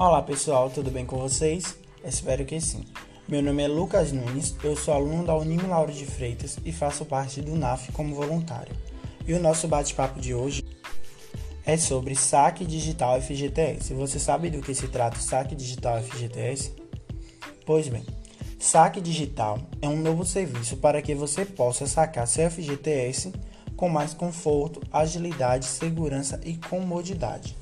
[0.00, 1.76] Olá pessoal, tudo bem com vocês?
[2.02, 2.86] Espero que sim.
[3.28, 7.04] Meu nome é Lucas Nunes, eu sou aluno da Unimo Lauro de Freitas e faço
[7.04, 8.74] parte do NAF como voluntário.
[9.26, 10.64] E o nosso bate-papo de hoje
[11.66, 13.92] é sobre saque digital FGTS.
[13.92, 16.74] Você sabe do que se trata o saque digital FGTS?
[17.66, 18.06] Pois bem,
[18.58, 23.34] saque digital é um novo serviço para que você possa sacar seu FGTS
[23.76, 27.54] com mais conforto, agilidade, segurança e comodidade.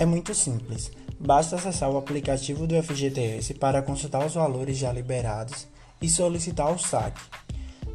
[0.00, 0.90] É muito simples.
[1.20, 5.68] Basta acessar o aplicativo do FGTS para consultar os valores já liberados
[6.00, 7.20] e solicitar o saque,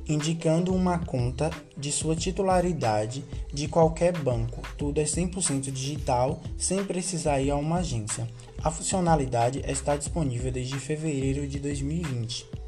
[0.08, 4.62] indicando uma conta de sua titularidade de qualquer banco.
[4.78, 8.30] Tudo é 100% digital, sem precisar ir a uma agência.
[8.64, 12.65] A funcionalidade está disponível desde fevereiro de 2020.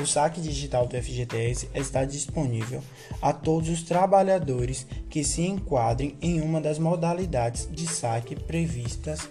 [0.00, 2.82] O saque digital do FGTS está disponível
[3.20, 9.28] a todos os trabalhadores que se enquadrem em uma das modalidades de saque previstas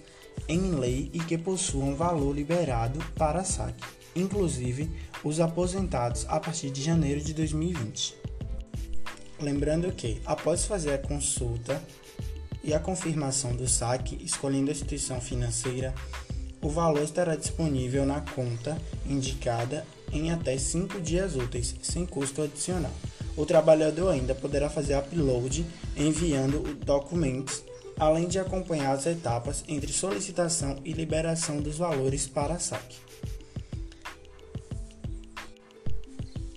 [0.47, 3.83] em lei e que possuam valor liberado para saque,
[4.14, 4.92] inclusive
[5.23, 8.16] os aposentados a partir de janeiro de 2020.
[9.39, 11.81] Lembrando que, após fazer a consulta
[12.61, 15.94] e a confirmação do saque, escolhendo a instituição financeira,
[16.68, 22.92] o valor estará disponível na conta indicada em até 5 dias úteis, sem custo adicional.
[23.38, 27.64] O trabalhador ainda poderá fazer upload enviando documentos,
[27.98, 32.98] além de acompanhar as etapas entre solicitação e liberação dos valores para saque.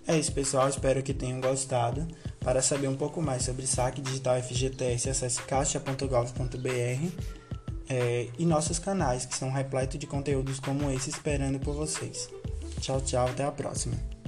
[0.08, 0.68] É isso, pessoal.
[0.68, 2.04] Espero que tenham gostado.
[2.40, 7.39] Para saber um pouco mais sobre saque digital FGTS, acesse caixa.gov.br
[7.90, 12.30] é, e nossos canais, que são repletos de conteúdos como esse esperando por vocês.
[12.80, 14.19] Tchau, tchau, até a próxima.